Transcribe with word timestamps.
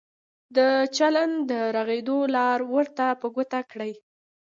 د 0.55 0.57
چلند 0.97 1.35
د 1.51 1.51
رغېدو 1.75 2.17
لار 2.35 2.59
ورته 2.73 3.05
په 3.21 3.27
ګوته 3.35 3.59
کړئ. 3.71 3.93